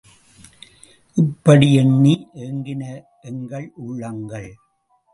இப்படி 1.17 1.67
எண்ணி 1.73 2.15
ஏங்கின 2.45 2.83
எங்கள் 3.21 3.67
உள்ளங்கள். 3.87 4.51